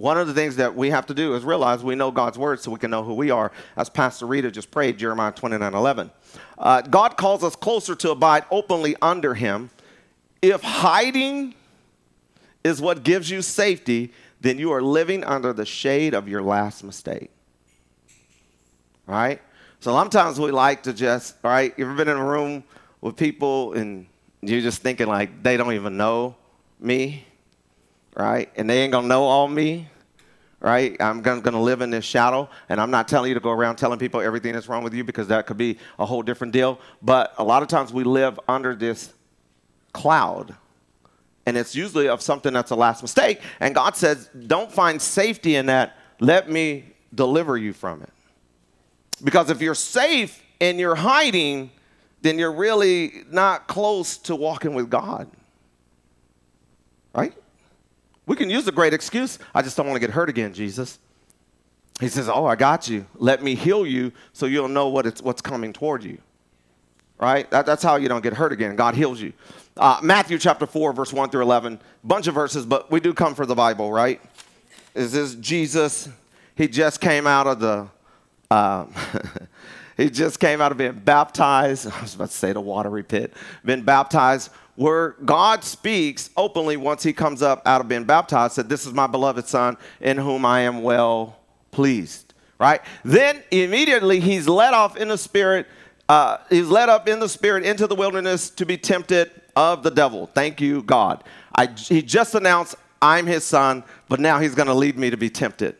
One 0.00 0.18
of 0.18 0.26
the 0.26 0.34
things 0.34 0.56
that 0.56 0.74
we 0.74 0.90
have 0.90 1.06
to 1.06 1.14
do 1.14 1.34
is 1.34 1.44
realize 1.44 1.84
we 1.84 1.94
know 1.94 2.10
God's 2.10 2.38
word 2.38 2.60
so 2.60 2.70
we 2.70 2.78
can 2.78 2.90
know 2.90 3.02
who 3.02 3.14
we 3.14 3.30
are, 3.30 3.52
as 3.76 3.90
Pastor 3.90 4.26
Rita 4.26 4.50
just 4.50 4.70
prayed, 4.70 4.98
Jeremiah 4.98 5.32
29 5.32 5.74
11. 5.74 6.10
Uh, 6.58 6.80
God 6.82 7.16
calls 7.16 7.44
us 7.44 7.54
closer 7.54 7.94
to 7.96 8.10
abide 8.10 8.44
openly 8.50 8.96
under 9.02 9.34
Him. 9.34 9.70
If 10.40 10.62
hiding 10.62 11.54
is 12.64 12.80
what 12.80 13.02
gives 13.02 13.30
you 13.30 13.42
safety, 13.42 14.12
then 14.40 14.58
you 14.58 14.72
are 14.72 14.82
living 14.82 15.22
under 15.24 15.52
the 15.52 15.66
shade 15.66 16.14
of 16.14 16.28
your 16.28 16.42
last 16.42 16.82
mistake 16.82 17.30
right? 19.10 19.42
So 19.80 19.92
sometimes 19.92 20.38
we 20.38 20.52
like 20.52 20.84
to 20.84 20.92
just, 20.92 21.34
right? 21.42 21.74
You 21.76 21.84
ever 21.84 21.94
been 21.94 22.08
in 22.08 22.16
a 22.16 22.24
room 22.24 22.62
with 23.00 23.16
people 23.16 23.72
and 23.72 24.06
you're 24.40 24.60
just 24.60 24.82
thinking 24.82 25.08
like 25.08 25.42
they 25.42 25.56
don't 25.56 25.72
even 25.72 25.96
know 25.96 26.36
me, 26.78 27.26
right? 28.16 28.50
And 28.56 28.68
they 28.68 28.82
ain't 28.82 28.92
gonna 28.92 29.08
know 29.08 29.24
all 29.24 29.48
me, 29.48 29.88
right? 30.60 30.96
I'm 31.00 31.22
gonna, 31.22 31.40
gonna 31.40 31.62
live 31.62 31.80
in 31.80 31.90
this 31.90 32.04
shadow, 32.04 32.48
and 32.68 32.80
I'm 32.80 32.90
not 32.90 33.08
telling 33.08 33.28
you 33.28 33.34
to 33.34 33.40
go 33.40 33.50
around 33.50 33.76
telling 33.76 33.98
people 33.98 34.20
everything 34.20 34.52
that's 34.52 34.68
wrong 34.68 34.84
with 34.84 34.94
you 34.94 35.04
because 35.04 35.28
that 35.28 35.46
could 35.46 35.56
be 35.56 35.78
a 35.98 36.06
whole 36.06 36.22
different 36.22 36.52
deal. 36.52 36.80
But 37.02 37.34
a 37.38 37.44
lot 37.44 37.62
of 37.62 37.68
times 37.68 37.92
we 37.92 38.04
live 38.04 38.38
under 38.48 38.74
this 38.74 39.12
cloud, 39.92 40.54
and 41.46 41.56
it's 41.56 41.74
usually 41.74 42.08
of 42.08 42.22
something 42.22 42.52
that's 42.52 42.70
a 42.70 42.76
last 42.76 43.02
mistake. 43.02 43.40
And 43.60 43.74
God 43.74 43.96
says, 43.96 44.28
Don't 44.46 44.70
find 44.70 45.00
safety 45.00 45.56
in 45.56 45.66
that. 45.66 45.96
Let 46.20 46.50
me 46.50 46.84
deliver 47.14 47.56
you 47.56 47.72
from 47.72 48.02
it. 48.02 48.10
Because 49.22 49.50
if 49.50 49.60
you're 49.60 49.74
safe 49.74 50.42
and 50.60 50.78
you're 50.78 50.94
hiding, 50.94 51.70
then 52.22 52.38
you're 52.38 52.52
really 52.52 53.24
not 53.30 53.66
close 53.66 54.18
to 54.18 54.36
walking 54.36 54.74
with 54.74 54.90
God. 54.90 55.30
Right? 57.14 57.34
We 58.30 58.36
can 58.36 58.48
use 58.48 58.68
a 58.68 58.70
great 58.70 58.94
excuse. 58.94 59.40
I 59.52 59.60
just 59.60 59.76
don't 59.76 59.88
want 59.88 60.00
to 60.00 60.06
get 60.06 60.14
hurt 60.14 60.28
again, 60.28 60.54
Jesus. 60.54 61.00
He 61.98 62.06
says, 62.06 62.28
Oh, 62.28 62.46
I 62.46 62.54
got 62.54 62.88
you. 62.88 63.04
Let 63.16 63.42
me 63.42 63.56
heal 63.56 63.84
you 63.84 64.12
so 64.32 64.46
you'll 64.46 64.68
know 64.68 64.86
what 64.86 65.04
it's, 65.04 65.20
what's 65.20 65.42
coming 65.42 65.72
toward 65.72 66.04
you. 66.04 66.18
Right? 67.18 67.50
That, 67.50 67.66
that's 67.66 67.82
how 67.82 67.96
you 67.96 68.08
don't 68.08 68.22
get 68.22 68.34
hurt 68.34 68.52
again. 68.52 68.76
God 68.76 68.94
heals 68.94 69.20
you. 69.20 69.32
Uh, 69.76 69.98
Matthew 70.00 70.38
chapter 70.38 70.64
4, 70.64 70.92
verse 70.92 71.12
1 71.12 71.30
through 71.30 71.42
11. 71.42 71.80
Bunch 72.04 72.28
of 72.28 72.34
verses, 72.36 72.64
but 72.64 72.88
we 72.88 73.00
do 73.00 73.12
come 73.12 73.34
for 73.34 73.46
the 73.46 73.56
Bible, 73.56 73.90
right? 73.90 74.20
Is 74.94 75.10
this 75.10 75.34
Jesus? 75.34 76.08
He 76.54 76.68
just 76.68 77.00
came 77.00 77.26
out 77.26 77.48
of 77.48 77.58
the 77.58 77.88
um, 78.52 78.94
he 79.96 80.08
just 80.08 80.38
came 80.38 80.60
out 80.60 80.70
of 80.70 80.78
being 80.78 80.92
baptized. 80.92 81.88
I 81.92 82.00
was 82.00 82.14
about 82.14 82.30
to 82.30 82.36
say 82.36 82.52
the 82.52 82.60
watery 82.60 83.02
pit. 83.02 83.34
Been 83.64 83.82
baptized 83.82 84.52
where 84.80 85.10
God 85.26 85.62
speaks 85.62 86.30
openly 86.38 86.78
once 86.78 87.02
he 87.02 87.12
comes 87.12 87.42
up 87.42 87.60
out 87.66 87.82
of 87.82 87.88
being 87.88 88.04
baptized, 88.04 88.54
said, 88.54 88.70
This 88.70 88.86
is 88.86 88.94
my 88.94 89.06
beloved 89.06 89.46
son 89.46 89.76
in 90.00 90.16
whom 90.16 90.46
I 90.46 90.60
am 90.60 90.82
well 90.82 91.36
pleased. 91.70 92.32
Right? 92.58 92.80
Then 93.04 93.42
immediately 93.50 94.20
he's 94.20 94.48
led 94.48 94.72
off 94.72 94.96
in 94.96 95.08
the 95.08 95.18
spirit. 95.18 95.66
Uh, 96.08 96.38
he's 96.48 96.68
led 96.68 96.88
up 96.88 97.10
in 97.10 97.20
the 97.20 97.28
spirit 97.28 97.62
into 97.62 97.86
the 97.86 97.94
wilderness 97.94 98.48
to 98.48 98.64
be 98.64 98.78
tempted 98.78 99.30
of 99.54 99.82
the 99.82 99.90
devil. 99.90 100.30
Thank 100.32 100.62
you, 100.62 100.82
God. 100.82 101.24
I, 101.54 101.66
he 101.66 102.00
just 102.00 102.34
announced, 102.34 102.74
I'm 103.02 103.26
his 103.26 103.44
son, 103.44 103.84
but 104.08 104.18
now 104.18 104.38
he's 104.38 104.54
going 104.54 104.68
to 104.68 104.74
lead 104.74 104.96
me 104.96 105.10
to 105.10 105.18
be 105.18 105.28
tempted 105.28 105.76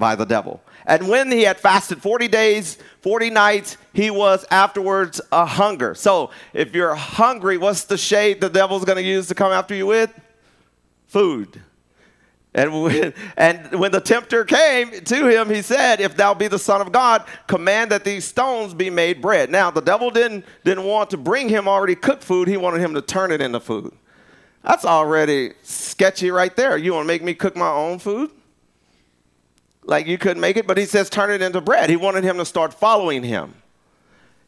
by 0.00 0.16
the 0.16 0.24
devil. 0.24 0.60
And 0.86 1.08
when 1.08 1.30
he 1.30 1.42
had 1.42 1.60
fasted 1.60 2.02
40 2.02 2.26
days, 2.26 2.78
40 3.02 3.30
nights, 3.30 3.76
he 3.92 4.10
was 4.10 4.44
afterwards 4.50 5.20
a 5.30 5.46
hunger. 5.46 5.94
So 5.94 6.30
if 6.52 6.74
you're 6.74 6.96
hungry, 6.96 7.58
what's 7.58 7.84
the 7.84 7.96
shade 7.96 8.40
the 8.40 8.48
devil's 8.48 8.84
going 8.84 8.96
to 8.96 9.02
use 9.02 9.28
to 9.28 9.36
come 9.36 9.52
after 9.52 9.74
you 9.74 9.86
with? 9.86 10.12
Food. 11.06 11.62
And 12.52 12.82
when, 12.82 13.14
and 13.36 13.78
when 13.78 13.92
the 13.92 14.00
tempter 14.00 14.44
came 14.44 14.90
to 14.90 15.28
him, 15.28 15.50
he 15.50 15.62
said, 15.62 16.00
If 16.00 16.16
thou 16.16 16.34
be 16.34 16.48
the 16.48 16.58
Son 16.58 16.80
of 16.80 16.90
God, 16.90 17.24
command 17.46 17.92
that 17.92 18.02
these 18.02 18.24
stones 18.24 18.74
be 18.74 18.90
made 18.90 19.22
bread. 19.22 19.50
Now, 19.50 19.70
the 19.70 19.82
devil 19.82 20.10
didn't, 20.10 20.44
didn't 20.64 20.84
want 20.84 21.10
to 21.10 21.16
bring 21.16 21.48
him 21.48 21.68
already 21.68 21.94
cooked 21.94 22.24
food, 22.24 22.48
he 22.48 22.56
wanted 22.56 22.80
him 22.80 22.94
to 22.94 23.02
turn 23.02 23.30
it 23.30 23.40
into 23.40 23.60
food. 23.60 23.92
That's 24.62 24.84
already 24.84 25.52
sketchy 25.62 26.30
right 26.30 26.54
there. 26.54 26.76
You 26.76 26.92
want 26.94 27.04
to 27.04 27.08
make 27.08 27.22
me 27.22 27.34
cook 27.34 27.56
my 27.56 27.70
own 27.70 27.98
food? 27.98 28.30
Like 29.84 30.06
you 30.06 30.18
couldn't 30.18 30.40
make 30.40 30.56
it, 30.56 30.66
but 30.66 30.78
he 30.78 30.84
says, 30.84 31.10
Turn 31.10 31.30
it 31.30 31.42
into 31.42 31.60
bread. 31.60 31.90
He 31.90 31.96
wanted 31.96 32.24
him 32.24 32.36
to 32.38 32.44
start 32.44 32.74
following 32.74 33.22
him. 33.22 33.54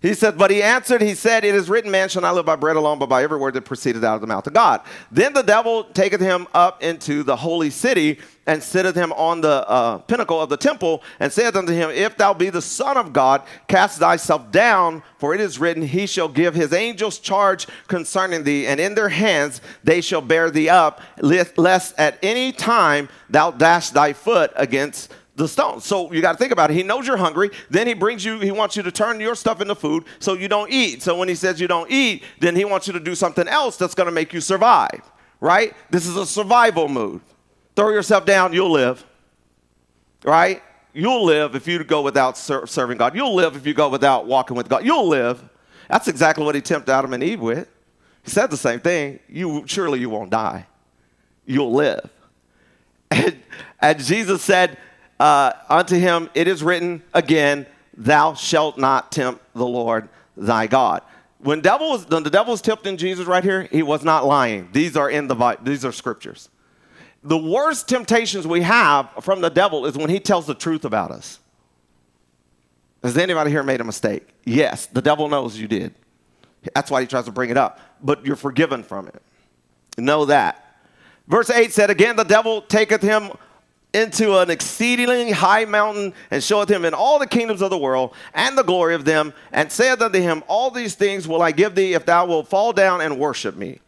He 0.03 0.15
said, 0.15 0.37
But 0.37 0.51
he 0.51 0.63
answered, 0.63 1.01
He 1.01 1.15
said, 1.15 1.45
It 1.45 1.55
is 1.55 1.71
written, 1.71 1.91
Man 1.91 2.09
shall 2.09 2.23
not 2.23 2.35
live 2.35 2.45
by 2.45 2.57
bread 2.57 2.75
alone, 2.75 2.99
but 2.99 3.09
by 3.09 3.23
every 3.23 3.39
word 3.39 3.55
that 3.55 3.63
proceeded 3.63 4.05
out 4.05 4.17
of 4.17 4.21
the 4.21 4.27
mouth 4.27 4.47
of 4.47 4.53
God. 4.53 4.81
Then 5.13 5.33
the 5.33 5.43
devil 5.43 5.85
taketh 5.85 6.21
him 6.21 6.49
up 6.53 6.83
into 6.83 7.23
the 7.23 7.37
holy 7.37 7.71
city 7.71 8.19
and 8.45 8.61
sitteth 8.61 8.97
him 8.97 9.13
on 9.13 9.41
the 9.41 9.69
uh, 9.69 9.99
pinnacle 9.99 10.41
of 10.41 10.49
the 10.49 10.57
temple 10.57 11.05
and 11.21 11.33
saith 11.33 11.55
unto 11.55 11.73
him, 11.73 11.91
If 11.91 12.17
thou 12.17 12.35
be 12.35 12.51
the 12.51 12.61
Son 12.61 12.97
of 12.97 13.13
God, 13.13 13.43
cast 13.69 14.01
thyself 14.01 14.51
down, 14.51 15.05
for 15.19 15.35
it 15.35 15.41
is 15.41 15.61
written, 15.61 15.85
He 15.85 16.07
shall 16.07 16.29
give 16.29 16.57
his 16.57 16.73
angels 16.73 17.21
charge 17.21 17.69
concerning 17.87 18.43
thee, 18.43 18.67
and 18.67 18.81
in 18.81 18.97
their 18.97 19.09
hands 19.11 19.61
they 19.85 20.01
shall 20.01 20.21
bear 20.21 20.51
thee 20.51 20.69
up, 20.69 21.01
lest 21.21 21.95
at 21.97 22.19
any 22.25 22.51
time 22.51 23.09
thou 23.31 23.53
dash 23.53 23.91
thy 23.91 24.13
foot 24.13 24.51
against 24.57 25.13
the 25.37 25.49
stone. 25.49 25.81
So 25.81 26.13
you 26.13 26.21
got 26.21 26.33
to 26.33 26.39
think 26.39 26.53
about 26.53 26.71
it. 26.71 26.75
He 26.75 26.83
knows 26.83 27.07
you're 27.07 27.17
hungry. 27.17 27.51
Then 27.71 27.87
he 27.87 27.95
brings 27.95 28.25
you, 28.25 28.39
he 28.39 28.51
wants 28.51 28.77
you 28.77 28.83
to 28.83 28.93
turn 28.93 29.19
your 29.21 29.35
stuff 29.35 29.61
into 29.61 29.75
food 29.75 30.05
so 30.19 30.35
you 30.35 30.49
don't 30.49 30.71
eat. 30.71 31.03
So 31.03 31.17
when 31.17 31.29
he 31.29 31.35
says 31.35 31.61
you 31.61 31.69
don't 31.69 31.91
eat, 31.91 32.23
then 32.41 32.55
he 32.55 32.65
wants 32.65 32.87
you 32.87 32.93
to 32.93 33.01
do 33.01 33.15
something 33.15 33.49
else 33.49 33.77
that's 33.77 33.95
going 33.95 34.07
to 34.07 34.13
make 34.13 34.33
you 34.33 34.41
survive, 34.41 35.11
right? 35.41 35.75
This 35.91 36.07
is 36.07 36.17
a 36.17 36.27
survival 36.27 36.89
mood. 36.89 37.23
Throw 37.75 37.89
yourself 37.89 38.27
down, 38.27 38.53
you'll 38.53 38.71
live, 38.71 39.05
right? 40.25 40.63
You'll 40.93 41.25
live 41.25 41.55
if 41.55 41.67
you 41.67 41.83
go 41.85 42.03
without 42.03 42.37
ser- 42.37 42.67
serving 42.67 42.99
God. 42.99 43.15
You'll 43.15 43.35
live 43.35 43.57
if 43.57 43.67
you 43.67 43.73
go 43.73 43.89
without 43.89 44.27
walking 44.27 44.57
with 44.57 44.69
God. 44.69 44.85
You'll 44.85 45.09
live. 45.09 45.43
That's 45.89 46.09
exactly 46.09 46.45
what 46.45 46.55
he 46.55 46.61
tempted 46.61 46.93
Adam 46.93 47.15
and 47.15 47.23
Eve 47.23 47.41
with. 47.41 47.69
He 48.23 48.31
said 48.31 48.51
the 48.51 48.57
same 48.59 48.81
thing. 48.81 49.19
You 49.29 49.65
surely 49.67 50.01
you 50.01 50.11
won't 50.11 50.31
die. 50.31 50.67
You'll 51.47 51.73
live. 51.73 52.09
And, 53.15 53.37
and 53.79 54.03
Jesus 54.03 54.41
said, 54.41 54.79
uh, 55.23 55.53
unto 55.69 55.97
him 55.97 56.29
it 56.35 56.49
is 56.49 56.65
written 56.65 57.01
again, 57.15 57.65
Thou 57.97 58.35
shalt 58.35 58.77
not 58.77 59.13
tempt 59.13 59.41
the 59.55 59.65
Lord 59.65 60.09
thy 60.37 60.67
God. 60.67 61.03
When, 61.39 61.61
devil 61.61 61.91
was, 61.91 62.09
when 62.09 62.25
the 62.25 62.31
devil 62.31 62.51
was 62.51 62.61
tempting 62.61 62.97
Jesus 62.97 63.27
right 63.27 63.45
here, 63.45 63.69
he 63.71 63.85
was 63.85 64.03
not 64.03 64.27
lying. 64.27 64.69
These 64.73 64.97
are 64.97 65.09
in 65.09 65.29
the 65.29 65.59
these 65.63 65.85
are 65.85 65.93
scriptures. 65.93 66.49
The 67.23 67.39
worst 67.39 67.89
temptations 67.89 68.49
we 68.49 68.63
have 68.63 69.11
from 69.21 69.41
the 69.43 69.49
devil 69.49 69.87
is 69.87 69.97
when 69.97 70.11
he 70.11 70.19
tells 70.19 70.47
the 70.47 70.55
truth 70.55 70.85
about 70.85 71.13
us. 71.13 71.39
Has 73.05 73.17
anybody 73.17 73.51
here 73.51 73.63
made 73.63 73.81
a 73.81 73.85
mistake? 73.85 74.27
Yes, 74.45 74.87
the 74.87 75.03
devil 75.03 75.29
knows 75.29 75.57
you 75.57 75.69
did. 75.69 75.95
That's 76.75 76.91
why 76.91 77.01
he 77.01 77.07
tries 77.07 77.27
to 77.27 77.33
bring 77.33 77.51
it 77.51 77.57
up. 77.57 77.79
But 78.03 78.27
you're 78.27 78.35
forgiven 78.35 78.83
from 78.83 79.07
it. 79.07 79.23
Know 79.97 80.25
that. 80.25 80.79
Verse 81.29 81.51
8 81.51 81.73
said, 81.73 81.91
Again, 81.91 82.17
the 82.17 82.25
devil 82.25 82.63
taketh 82.63 83.03
him 83.03 83.31
into 83.95 84.39
an 84.39 84.51
exceedingly 84.51 85.33
high 85.33 85.65
mountain 85.65 86.15
and 86.31 86.43
showeth 86.43 86.69
him 86.69 86.85
in 86.85 86.95
all 86.95 87.19
the 87.19 87.27
kingdoms 87.27 87.61
of 87.61 87.71
the 87.71 87.79
world 87.79 88.15
and 88.35 88.57
the 88.57 88.63
glory 88.63 88.95
of 88.95 89.05
them, 89.05 89.35
and 89.53 89.71
saith 89.71 90.01
unto 90.01 90.21
him, 90.21 90.43
All 90.49 90.71
these 90.71 90.95
things 90.95 91.29
will 91.29 91.43
I 91.43 91.53
give 91.53 91.75
thee 91.75 91.95
if 91.95 92.07
thou 92.07 92.27
wilt 92.27 92.49
fall 92.49 92.73
down 92.73 93.01
and 93.01 93.19
worship 93.19 93.57
me. 93.57 93.81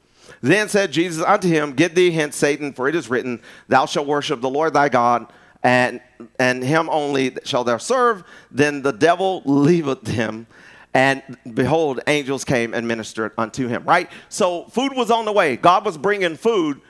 Then 0.43 0.69
said 0.69 0.93
Jesus 0.93 1.25
unto 1.25 1.49
him, 1.49 1.73
Get 1.73 1.95
thee 1.95 2.11
hence, 2.11 2.37
Satan, 2.37 2.73
for 2.73 2.89
it 2.89 2.95
is 2.95 3.09
written, 3.09 3.41
Thou 3.69 3.87
shalt 3.87 4.07
worship 4.07 4.41
the 4.43 4.51
Lord 4.51 4.75
thy 4.75 4.91
God, 4.91 5.33
and, 5.63 6.01
and 6.39 6.63
him 6.63 6.91
only 6.91 7.37
shalt 7.45 7.67
thou 7.67 7.79
serve. 7.79 8.25
Then 8.51 8.83
the 8.83 8.93
devil 8.93 9.43
leaveth 9.47 10.07
him. 10.07 10.47
And 10.93 11.23
behold, 11.55 12.01
angels 12.07 12.45
came 12.45 12.73
and 12.73 12.87
ministered 12.87 13.33
unto 13.37 13.67
him, 13.67 13.85
right? 13.85 14.09
So 14.29 14.67
food 14.67 14.93
was 14.95 15.11
on 15.11 15.25
the 15.25 15.33
way. 15.33 15.57
God 15.57 15.85
was 15.85 15.99
bringing 15.99 16.37
food 16.37 16.81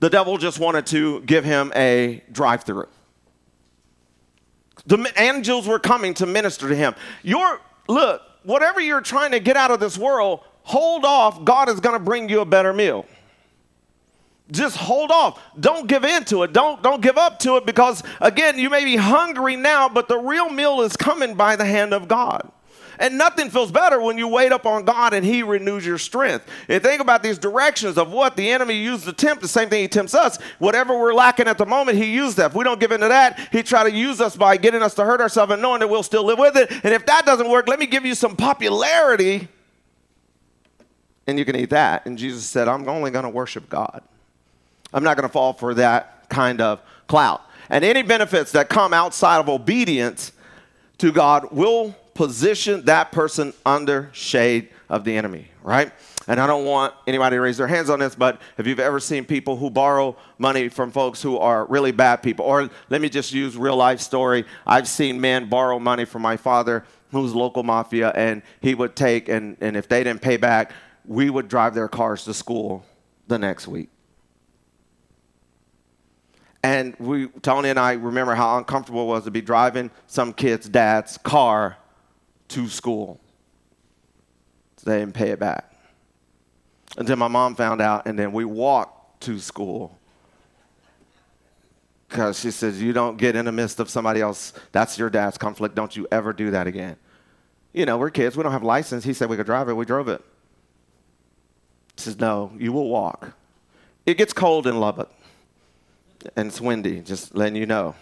the 0.00 0.10
devil 0.10 0.38
just 0.38 0.58
wanted 0.58 0.86
to 0.86 1.20
give 1.20 1.44
him 1.44 1.72
a 1.76 2.22
drive 2.32 2.64
through. 2.64 2.88
The 4.86 5.12
angels 5.16 5.68
were 5.68 5.78
coming 5.78 6.14
to 6.14 6.26
minister 6.26 6.68
to 6.68 6.74
him. 6.74 6.94
Your 7.22 7.60
look, 7.86 8.22
whatever 8.42 8.80
you're 8.80 9.02
trying 9.02 9.32
to 9.32 9.40
get 9.40 9.56
out 9.56 9.70
of 9.70 9.78
this 9.78 9.98
world, 9.98 10.40
hold 10.62 11.04
off. 11.04 11.44
God 11.44 11.68
is 11.68 11.80
going 11.80 11.98
to 11.98 12.04
bring 12.04 12.28
you 12.28 12.40
a 12.40 12.46
better 12.46 12.72
meal. 12.72 13.06
Just 14.50 14.76
hold 14.76 15.10
off. 15.10 15.40
Don't 15.58 15.86
give 15.86 16.04
in 16.04 16.24
to 16.26 16.42
it. 16.42 16.52
Don't, 16.52 16.82
don't 16.82 17.00
give 17.00 17.16
up 17.16 17.38
to 17.40 17.56
it 17.56 17.66
because, 17.66 18.02
again, 18.20 18.58
you 18.58 18.68
may 18.68 18.84
be 18.84 18.96
hungry 18.96 19.54
now, 19.54 19.88
but 19.88 20.08
the 20.08 20.18
real 20.18 20.48
meal 20.48 20.80
is 20.80 20.96
coming 20.96 21.34
by 21.34 21.54
the 21.54 21.64
hand 21.64 21.94
of 21.94 22.08
God. 22.08 22.50
And 23.00 23.18
nothing 23.18 23.50
feels 23.50 23.72
better 23.72 24.00
when 24.00 24.18
you 24.18 24.28
wait 24.28 24.52
up 24.52 24.66
on 24.66 24.84
God 24.84 25.14
and 25.14 25.26
He 25.26 25.42
renews 25.42 25.84
your 25.84 25.98
strength. 25.98 26.46
And 26.68 26.80
think 26.82 27.00
about 27.00 27.22
these 27.22 27.38
directions 27.38 27.98
of 27.98 28.12
what 28.12 28.36
the 28.36 28.48
enemy 28.50 28.74
used 28.74 29.06
to 29.06 29.12
tempt, 29.12 29.42
the 29.42 29.48
same 29.48 29.68
thing 29.68 29.82
He 29.82 29.88
tempts 29.88 30.14
us. 30.14 30.40
Whatever 30.58 30.96
we're 30.96 31.14
lacking 31.14 31.48
at 31.48 31.58
the 31.58 31.66
moment, 31.66 31.98
He 31.98 32.14
used 32.14 32.36
that. 32.36 32.50
If 32.50 32.54
we 32.54 32.62
don't 32.62 32.78
give 32.78 32.92
into 32.92 33.08
that, 33.08 33.48
He 33.50 33.64
try 33.64 33.82
to 33.82 33.90
use 33.90 34.20
us 34.20 34.36
by 34.36 34.56
getting 34.56 34.82
us 34.82 34.94
to 34.94 35.04
hurt 35.04 35.20
ourselves 35.20 35.50
and 35.50 35.60
knowing 35.60 35.80
that 35.80 35.88
we'll 35.88 36.02
still 36.02 36.24
live 36.24 36.38
with 36.38 36.56
it. 36.56 36.70
And 36.84 36.94
if 36.94 37.06
that 37.06 37.26
doesn't 37.26 37.50
work, 37.50 37.66
let 37.66 37.80
me 37.80 37.86
give 37.86 38.04
you 38.04 38.14
some 38.14 38.36
popularity 38.36 39.48
and 41.30 41.38
you 41.38 41.44
can 41.44 41.56
eat 41.56 41.70
that. 41.70 42.04
And 42.06 42.18
Jesus 42.18 42.44
said, 42.44 42.68
I'm 42.68 42.88
only 42.88 43.10
going 43.10 43.22
to 43.22 43.30
worship 43.30 43.70
God. 43.70 44.02
I'm 44.92 45.04
not 45.04 45.16
going 45.16 45.28
to 45.28 45.32
fall 45.32 45.52
for 45.52 45.74
that 45.74 46.28
kind 46.28 46.60
of 46.60 46.82
clout. 47.06 47.42
And 47.68 47.84
any 47.84 48.02
benefits 48.02 48.52
that 48.52 48.68
come 48.68 48.92
outside 48.92 49.38
of 49.38 49.48
obedience 49.48 50.32
to 50.98 51.12
God 51.12 51.52
will 51.52 51.94
position 52.20 52.84
that 52.84 53.10
person 53.12 53.50
under 53.64 54.10
shade 54.12 54.68
of 54.90 55.04
the 55.04 55.16
enemy, 55.16 55.48
right? 55.62 55.90
And 56.28 56.38
I 56.38 56.46
don't 56.46 56.66
want 56.66 56.92
anybody 57.06 57.36
to 57.36 57.40
raise 57.40 57.56
their 57.56 57.66
hands 57.66 57.88
on 57.88 58.00
this, 58.00 58.14
but 58.14 58.42
if 58.58 58.66
you've 58.66 58.78
ever 58.78 59.00
seen 59.00 59.24
people 59.24 59.56
who 59.56 59.70
borrow 59.70 60.14
money 60.36 60.68
from 60.68 60.90
folks 60.90 61.22
who 61.22 61.38
are 61.38 61.64
really 61.64 61.92
bad 61.92 62.16
people? 62.16 62.44
Or 62.44 62.68
let 62.90 63.00
me 63.00 63.08
just 63.08 63.32
use 63.32 63.56
real 63.56 63.74
life 63.74 64.00
story. 64.00 64.44
I've 64.66 64.86
seen 64.86 65.18
men 65.18 65.48
borrow 65.48 65.78
money 65.78 66.04
from 66.04 66.20
my 66.20 66.36
father, 66.36 66.84
who's 67.10 67.34
local 67.34 67.62
mafia, 67.62 68.10
and 68.10 68.42
he 68.60 68.74
would 68.74 68.96
take, 68.96 69.30
and, 69.30 69.56
and 69.62 69.74
if 69.74 69.88
they 69.88 70.04
didn't 70.04 70.20
pay 70.20 70.36
back, 70.36 70.72
we 71.06 71.30
would 71.30 71.48
drive 71.48 71.74
their 71.74 71.88
cars 71.88 72.24
to 72.24 72.34
school 72.34 72.84
the 73.28 73.38
next 73.38 73.66
week. 73.66 73.88
And 76.62 76.94
we, 76.98 77.28
Tony 77.40 77.70
and 77.70 77.78
I 77.78 77.94
remember 77.94 78.34
how 78.34 78.58
uncomfortable 78.58 79.04
it 79.04 79.06
was 79.06 79.24
to 79.24 79.30
be 79.30 79.40
driving 79.40 79.90
some 80.06 80.34
kid's 80.34 80.68
dad's 80.68 81.16
car 81.16 81.78
to 82.50 82.68
school. 82.68 83.20
So 84.76 84.90
they 84.90 84.98
didn't 85.00 85.14
pay 85.14 85.30
it 85.30 85.38
back. 85.38 85.72
Until 86.96 87.16
my 87.16 87.28
mom 87.28 87.54
found 87.54 87.80
out, 87.80 88.06
and 88.06 88.18
then 88.18 88.32
we 88.32 88.44
walked 88.44 89.22
to 89.22 89.38
school. 89.38 89.96
Because 92.08 92.40
she 92.40 92.50
says, 92.50 92.82
You 92.82 92.92
don't 92.92 93.16
get 93.16 93.36
in 93.36 93.44
the 93.44 93.52
midst 93.52 93.78
of 93.78 93.88
somebody 93.88 94.20
else. 94.20 94.52
That's 94.72 94.98
your 94.98 95.10
dad's 95.10 95.38
conflict. 95.38 95.74
Don't 95.74 95.96
you 95.96 96.08
ever 96.10 96.32
do 96.32 96.50
that 96.50 96.66
again. 96.66 96.96
You 97.72 97.86
know, 97.86 97.98
we're 97.98 98.10
kids. 98.10 98.36
We 98.36 98.42
don't 98.42 98.52
have 98.52 98.64
license. 98.64 99.04
He 99.04 99.12
said 99.12 99.28
we 99.28 99.36
could 99.36 99.46
drive 99.46 99.68
it. 99.68 99.74
We 99.74 99.84
drove 99.84 100.08
it. 100.08 100.20
He 101.96 102.02
says, 102.02 102.18
No, 102.18 102.52
you 102.58 102.72
will 102.72 102.88
walk. 102.88 103.32
It 104.06 104.16
gets 104.16 104.32
cold 104.32 104.66
in 104.66 104.80
Lubbock. 104.80 105.12
And 106.36 106.48
it's 106.48 106.60
windy, 106.60 107.00
just 107.00 107.34
letting 107.34 107.56
you 107.56 107.66
know. 107.66 107.94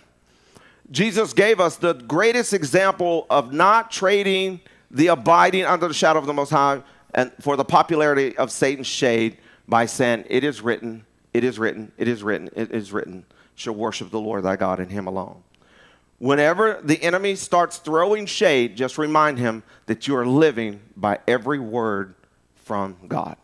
Jesus 0.90 1.32
gave 1.32 1.60
us 1.60 1.76
the 1.76 1.94
greatest 1.94 2.52
example 2.52 3.26
of 3.28 3.52
not 3.52 3.90
trading 3.90 4.60
the 4.90 5.08
abiding 5.08 5.64
under 5.64 5.88
the 5.88 5.94
shadow 5.94 6.18
of 6.18 6.26
the 6.26 6.32
Most 6.32 6.50
High 6.50 6.82
and 7.14 7.30
for 7.40 7.56
the 7.56 7.64
popularity 7.64 8.36
of 8.36 8.50
Satan's 8.50 8.86
shade 8.86 9.38
by 9.66 9.86
saying, 9.86 10.24
It 10.28 10.44
is 10.44 10.62
written, 10.62 11.04
it 11.34 11.44
is 11.44 11.58
written, 11.58 11.92
it 11.98 12.08
is 12.08 12.22
written, 12.22 12.48
it 12.56 12.72
is 12.72 12.92
written, 12.92 13.24
shall 13.54 13.74
worship 13.74 14.10
the 14.10 14.20
Lord 14.20 14.44
thy 14.44 14.56
God 14.56 14.80
and 14.80 14.90
him 14.90 15.06
alone. 15.06 15.42
Whenever 16.18 16.80
the 16.82 17.00
enemy 17.02 17.36
starts 17.36 17.78
throwing 17.78 18.26
shade, 18.26 18.76
just 18.76 18.98
remind 18.98 19.38
him 19.38 19.62
that 19.86 20.08
you 20.08 20.16
are 20.16 20.26
living 20.26 20.80
by 20.96 21.20
every 21.28 21.58
word 21.58 22.14
from 22.64 22.96
God. 23.06 23.36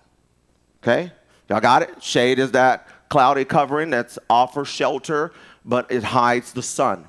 Okay? 0.82 1.12
Y'all 1.48 1.60
got 1.60 1.82
it? 1.82 2.02
Shade 2.02 2.38
is 2.38 2.52
that 2.52 2.88
cloudy 3.08 3.44
covering 3.44 3.90
that's 3.90 4.18
offers 4.28 4.66
shelter, 4.66 5.32
but 5.64 5.90
it 5.90 6.02
hides 6.02 6.52
the 6.52 6.62
sun. 6.62 7.06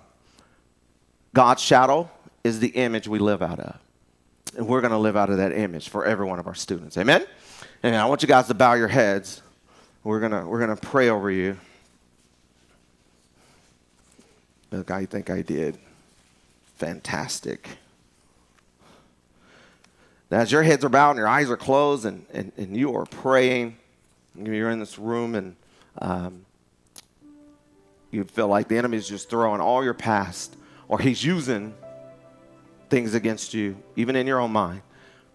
God's 1.36 1.62
shadow 1.62 2.10
is 2.46 2.62
the 2.62 2.70
image 2.70 3.10
we 3.10 3.20
live 3.20 3.44
out 3.44 3.60
of. 3.60 3.78
And 4.56 4.68
we're 4.68 4.80
going 4.80 4.92
to 4.92 4.98
live 4.98 5.18
out 5.18 5.30
of 5.30 5.38
that 5.38 5.52
image 5.52 5.90
for 5.90 6.06
every 6.06 6.26
one 6.26 6.40
of 6.40 6.48
our 6.48 6.56
students. 6.56 6.98
Amen? 6.98 7.26
And 7.84 7.94
I 7.94 8.06
want 8.06 8.22
you 8.22 8.28
guys 8.30 8.48
to 8.48 8.54
bow 8.54 8.76
your 8.76 8.88
heads. 8.88 9.42
We're 10.06 10.22
going 10.22 10.32
to 10.32 10.48
we're 10.48 10.66
to 10.66 10.78
pray 10.78 11.10
over 11.10 11.30
you. 11.30 11.58
Look, 14.72 14.92
I 14.92 15.06
think 15.06 15.30
I 15.30 15.42
did. 15.42 15.78
Fantastic. 16.78 17.68
Now, 20.32 20.40
as 20.40 20.54
your 20.54 20.64
heads 20.64 20.86
are 20.86 20.90
bowed 20.90 21.12
and 21.12 21.20
your 21.20 21.28
eyes 21.28 21.50
are 21.50 21.58
closed 21.58 22.06
and, 22.06 22.26
and, 22.34 22.54
and 22.56 22.78
you 22.78 22.96
are 22.96 23.06
praying, 23.06 23.76
you're 24.38 24.70
in 24.70 24.80
this 24.80 24.98
room 24.98 25.36
and 25.36 25.56
um, 26.00 26.46
you 28.10 28.24
feel 28.24 28.48
like 28.48 28.70
the 28.70 28.78
enemy 28.78 28.96
is 28.96 29.08
just 29.08 29.30
throwing 29.30 29.60
all 29.60 29.84
your 29.84 29.94
past 29.94 30.56
or 30.88 31.00
he's 31.00 31.24
using 31.24 31.74
things 32.90 33.14
against 33.14 33.54
you, 33.54 33.78
even 33.96 34.16
in 34.16 34.28
your 34.28 34.40
own 34.40 34.52
mind. 34.52 34.82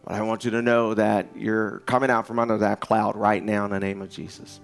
But 0.05 0.15
I 0.15 0.23
want 0.23 0.45
you 0.45 0.51
to 0.53 0.63
know 0.63 0.95
that 0.95 1.29
you're 1.37 1.81
coming 1.81 2.11
out 2.11 2.27
from 2.27 2.39
under 2.39 2.59
that 2.59 2.81
cloud 2.81 3.17
right 3.17 3.45
now 3.45 3.65
in 3.65 3.71
the 3.71 3.81
name 3.81 4.01
of 4.03 4.11
Jesus. 4.11 4.61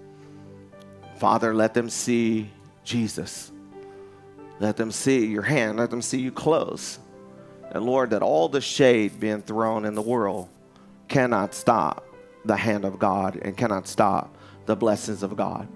Father, 1.17 1.55
let 1.55 1.75
them 1.75 1.91
see 1.91 2.51
Jesus. 2.85 3.53
Let 4.61 4.77
them 4.77 4.91
see 4.91 5.27
your 5.27 5.43
hand. 5.43 5.79
Let 5.79 5.91
them 5.91 6.03
see 6.03 6.21
you 6.21 6.33
close. 6.33 6.99
And 7.71 7.85
Lord, 7.85 8.11
that 8.11 8.23
all 8.23 8.49
the 8.49 8.61
shade 8.61 9.19
being 9.21 9.43
thrown 9.43 9.85
in 9.85 9.95
the 9.95 10.03
world 10.03 10.49
cannot 11.09 11.55
stop 11.55 12.07
the 12.45 12.57
hand 12.57 12.85
of 12.85 12.99
God 12.99 13.37
and 13.37 13.57
cannot 13.57 13.89
stop 13.89 14.37
the 14.67 14.77
blessings 14.77 15.23
of 15.23 15.37
God. 15.37 15.69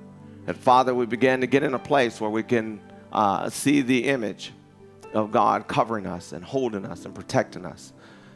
And 0.46 0.56
Father, 0.56 0.94
we 0.94 1.06
begin 1.06 1.42
to 1.42 1.46
get 1.46 1.62
in 1.62 1.74
a 1.74 1.78
place 1.78 2.20
where 2.20 2.30
we 2.30 2.42
can 2.42 2.80
uh, 3.12 3.50
see 3.50 3.82
the 3.82 4.04
image 4.04 4.52
of 5.12 5.30
God 5.30 5.66
covering 5.66 6.06
us 6.06 6.32
and 6.32 6.44
holding 6.44 6.84
us 6.84 7.04
and 7.04 7.14
protecting 7.14 7.64
us. 7.64 7.92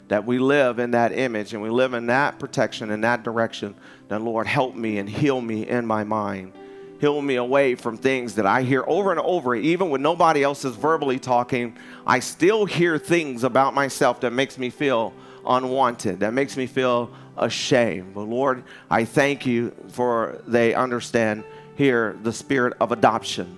That 0.07 0.25
we 0.25 0.37
live 0.37 0.77
in 0.77 0.91
that 0.91 1.11
image 1.11 1.53
and 1.53 1.63
we 1.63 1.69
live 1.69 1.93
in 1.93 2.07
that 2.07 2.37
protection 2.37 2.91
in 2.91 3.01
that 3.01 3.23
direction. 3.23 3.75
Then, 4.07 4.23
Lord, 4.23 4.45
help 4.45 4.75
me 4.75 4.99
and 4.99 5.09
heal 5.09 5.41
me 5.41 5.67
in 5.67 5.85
my 5.85 6.03
mind 6.03 6.53
heal 6.99 7.21
me 7.21 7.35
away 7.35 7.75
from 7.75 7.97
things 7.97 8.35
that 8.35 8.45
I 8.45 8.63
hear 8.63 8.83
over 8.87 9.11
and 9.11 9.19
over, 9.19 9.55
even 9.55 9.89
when 9.89 10.01
nobody 10.01 10.43
else 10.43 10.65
is 10.65 10.75
verbally 10.75 11.19
talking. 11.19 11.77
I 12.05 12.19
still 12.19 12.65
hear 12.65 12.97
things 12.97 13.43
about 13.43 13.73
myself 13.73 14.21
that 14.21 14.31
makes 14.31 14.57
me 14.57 14.69
feel 14.69 15.13
unwanted, 15.45 16.21
that 16.21 16.33
makes 16.33 16.57
me 16.57 16.67
feel 16.67 17.11
ashamed. 17.37 18.13
But 18.13 18.23
Lord, 18.23 18.63
I 18.89 19.05
thank 19.05 19.45
you 19.45 19.73
for 19.89 20.41
they 20.47 20.73
understand 20.73 21.43
here 21.75 22.17
the 22.23 22.33
spirit 22.33 22.73
of 22.79 22.91
adoption. 22.91 23.57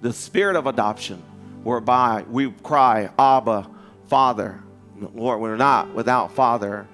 The 0.00 0.12
spirit 0.12 0.56
of 0.56 0.66
adoption, 0.66 1.22
whereby 1.62 2.24
we 2.28 2.50
cry, 2.62 3.10
Abba, 3.18 3.68
Father. 4.08 4.60
Lord, 5.14 5.40
we're 5.40 5.56
not 5.56 5.94
without 5.94 6.32
Father 6.32 6.86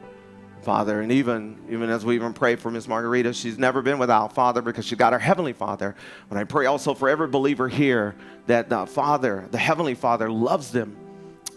Father. 0.62 1.00
And 1.00 1.12
even, 1.12 1.58
even 1.70 1.88
as 1.88 2.04
we 2.04 2.14
even 2.14 2.32
pray 2.32 2.56
for 2.56 2.70
Miss 2.70 2.86
Margarita, 2.88 3.32
she's 3.32 3.58
never 3.58 3.80
been 3.80 3.98
without 3.98 4.34
Father 4.34 4.60
because 4.60 4.84
she 4.84 4.96
got 4.96 5.12
her 5.12 5.18
Heavenly 5.18 5.52
Father. 5.52 5.94
But 6.28 6.38
I 6.38 6.44
pray 6.44 6.66
also 6.66 6.94
for 6.94 7.08
every 7.08 7.28
believer 7.28 7.68
here 7.68 8.14
that 8.46 8.68
the 8.68 8.86
Father, 8.86 9.48
the 9.50 9.58
Heavenly 9.58 9.94
Father, 9.94 10.30
loves 10.30 10.70
them 10.70 10.96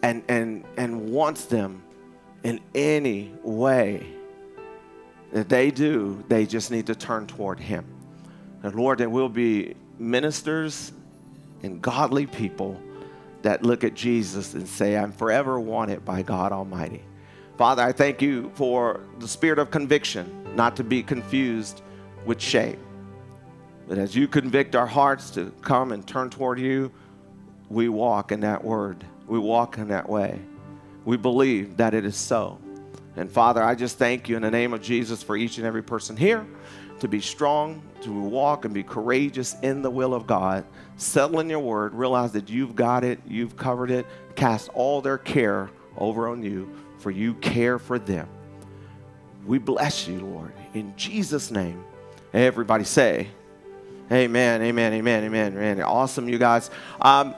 and, 0.04 0.24
and, 0.28 0.64
and 0.78 1.10
wants 1.10 1.46
them 1.46 1.84
in 2.44 2.60
any 2.74 3.34
way 3.44 4.06
that 5.32 5.50
they 5.50 5.72
do, 5.72 6.24
they 6.28 6.46
just 6.46 6.72
need 6.72 6.88
to 6.88 6.96
turn 6.96 7.28
toward 7.28 7.60
Him. 7.60 7.86
And 8.64 8.76
Lord, 8.76 9.00
that 9.00 9.10
we'll 9.10 9.30
be 9.30 9.76
ministers 9.98 10.92
and 11.64 11.82
godly 11.82 12.26
people 12.26 12.80
that 13.42 13.64
look 13.64 13.84
at 13.84 13.94
Jesus 13.94 14.54
and 14.54 14.68
say, 14.68 14.98
I'm 14.98 15.12
forever 15.12 15.60
wanted 15.60 16.06
by 16.06 16.22
God 16.22 16.52
Almighty. 16.52 17.04
Father, 17.58 17.84
I 17.84 17.92
thank 17.92 18.22
you 18.22 18.52
for 18.56 19.02
the 19.20 19.28
spirit 19.28 19.60
of 19.60 19.72
conviction, 19.72 20.56
not 20.56 20.76
to 20.78 20.84
be 20.84 21.04
confused 21.04 21.82
with 22.26 22.42
shame. 22.42 22.80
But 23.88 23.98
as 23.98 24.16
you 24.16 24.28
convict 24.28 24.76
our 24.76 24.88
hearts 24.88 25.32
to 25.32 25.52
come 25.62 25.92
and 25.92 26.08
turn 26.08 26.30
toward 26.30 26.60
you, 26.60 26.92
we 27.70 27.90
walk 27.90 28.32
in 28.32 28.42
that 28.42 28.64
word. 28.64 29.04
We 29.28 29.40
walk 29.40 29.78
in 29.78 29.90
that 29.90 30.08
way. 30.08 30.40
We 31.06 31.18
believe 31.18 31.78
that 31.78 31.94
it 31.94 32.06
is 32.06 32.16
so. 32.16 32.60
And 33.16 33.30
Father, 33.30 33.62
I 33.62 33.76
just 33.76 33.98
thank 33.98 34.30
you 34.30 34.36
in 34.36 34.42
the 34.42 34.52
name 34.52 34.74
of 34.74 34.82
Jesus 34.82 35.22
for 35.22 35.36
each 35.36 35.58
and 35.58 35.68
every 35.68 35.84
person 35.84 36.16
here 36.16 36.46
to 37.02 37.08
be 37.08 37.20
strong, 37.20 37.82
to 38.02 38.12
walk 38.12 38.64
and 38.64 38.74
be 38.74 38.84
courageous 38.84 39.56
in 39.64 39.82
the 39.82 39.90
will 39.90 40.14
of 40.14 40.28
God. 40.28 40.64
Settle 40.98 41.40
in 41.40 41.50
your 41.50 41.60
word. 41.60 41.96
Realize 41.96 42.32
that 42.34 42.48
you've 42.48 42.76
got 42.76 43.04
it, 43.04 43.20
you've 43.28 43.58
covered 43.58 43.90
it. 43.90 44.06
Cast 44.36 44.70
all 44.70 45.02
their 45.02 45.18
care 45.18 45.72
over 45.98 46.28
on 46.28 46.44
you 46.44 46.70
for 47.00 47.10
you 47.10 47.34
care 47.36 47.80
for 47.80 47.98
them. 47.98 48.30
We 49.46 49.58
bless 49.58 50.08
you, 50.08 50.20
Lord, 50.20 50.54
in 50.76 50.94
Jesus' 50.96 51.50
name. 51.50 51.84
Everybody 52.34 52.84
say, 52.84 53.28
Amen, 54.12 54.62
amen, 54.62 54.94
amen, 54.94 55.24
amen, 55.24 55.54
amen. 55.54 55.82
Awesome, 55.82 56.30
you 56.30 56.38
guys. 56.38 56.70
Um, 57.00 57.34